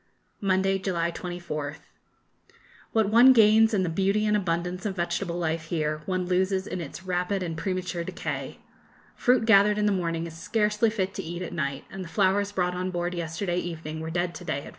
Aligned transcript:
Monday, 0.41 0.79
July 0.79 1.11
24th. 1.11 1.77
What 2.91 3.11
one 3.11 3.33
gains 3.33 3.71
in 3.71 3.83
the 3.83 3.89
beauty 3.89 4.25
and 4.25 4.35
abundance 4.35 4.83
of 4.83 4.95
vegetable 4.95 5.37
life 5.37 5.65
here, 5.65 6.01
one 6.07 6.25
loses 6.25 6.65
in 6.65 6.81
its 6.81 7.03
rapid 7.03 7.43
and 7.43 7.55
premature 7.55 8.03
decay. 8.03 8.57
Fruit 9.15 9.45
gathered 9.45 9.77
in 9.77 9.85
the 9.85 9.91
morning 9.91 10.25
is 10.25 10.35
scarcely 10.35 10.89
fit 10.89 11.13
to 11.13 11.23
eat 11.23 11.43
at 11.43 11.53
night, 11.53 11.85
and 11.91 12.03
the 12.03 12.09
flowers 12.09 12.51
brought 12.51 12.73
on 12.73 12.89
board 12.89 13.13
yesterday 13.13 13.59
evening 13.59 13.99
were 13.99 14.09
dead 14.09 14.33
to 14.33 14.43
day 14.43 14.61
at 14.61 14.63
4. 14.63 14.69